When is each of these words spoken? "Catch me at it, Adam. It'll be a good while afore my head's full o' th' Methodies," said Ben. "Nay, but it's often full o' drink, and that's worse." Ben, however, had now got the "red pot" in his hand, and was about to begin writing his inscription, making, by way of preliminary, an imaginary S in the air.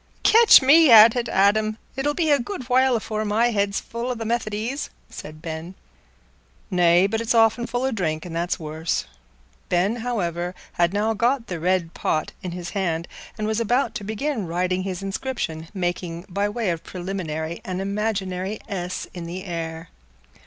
"Catch 0.23 0.63
me 0.63 0.89
at 0.89 1.15
it, 1.15 1.29
Adam. 1.29 1.77
It'll 1.95 2.15
be 2.15 2.31
a 2.31 2.39
good 2.39 2.67
while 2.69 2.95
afore 2.95 3.23
my 3.23 3.51
head's 3.51 3.79
full 3.79 4.09
o' 4.09 4.15
th' 4.15 4.25
Methodies," 4.25 4.89
said 5.11 5.43
Ben. 5.43 5.75
"Nay, 6.71 7.05
but 7.05 7.21
it's 7.21 7.35
often 7.35 7.67
full 7.67 7.83
o' 7.83 7.91
drink, 7.91 8.25
and 8.25 8.35
that's 8.35 8.59
worse." 8.59 9.05
Ben, 9.69 9.97
however, 9.97 10.55
had 10.73 10.91
now 10.91 11.13
got 11.13 11.45
the 11.45 11.59
"red 11.59 11.93
pot" 11.93 12.31
in 12.41 12.49
his 12.51 12.71
hand, 12.71 13.07
and 13.37 13.45
was 13.45 13.59
about 13.59 13.93
to 13.93 14.03
begin 14.03 14.47
writing 14.47 14.81
his 14.81 15.03
inscription, 15.03 15.67
making, 15.71 16.25
by 16.27 16.49
way 16.49 16.71
of 16.71 16.83
preliminary, 16.83 17.61
an 17.63 17.79
imaginary 17.79 18.57
S 18.67 19.05
in 19.13 19.25
the 19.27 19.43
air. 19.45 19.89